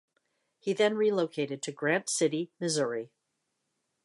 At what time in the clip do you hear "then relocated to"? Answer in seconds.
0.73-1.71